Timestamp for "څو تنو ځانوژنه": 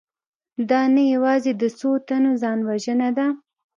1.79-3.09